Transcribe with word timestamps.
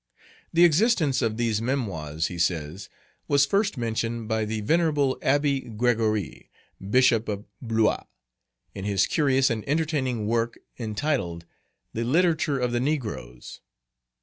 "The 0.51 0.63
existence 0.65 1.21
of 1.21 1.37
these 1.37 1.61
Memoirs," 1.61 2.25
he 2.25 2.39
says, 2.39 2.89
"was 3.27 3.45
first 3.45 3.77
mentioned 3.77 4.27
by 4.27 4.45
the 4.45 4.61
venerable 4.61 5.19
Abbé 5.19 5.77
Grégoire, 5.77 6.47
bishop 6.89 7.29
of 7.29 7.45
Blois, 7.61 8.05
in 8.73 8.83
his 8.83 9.05
curious 9.05 9.51
and 9.51 9.63
entertaining 9.69 10.25
work 10.25 10.57
entitled, 10.79 11.45
'The 11.93 12.03
Literature 12.05 12.57
of 12.59 12.71
the 12.71 12.79
Negroes.' 12.79 13.61